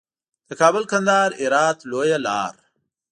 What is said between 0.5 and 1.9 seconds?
کابل، کندهار، هرات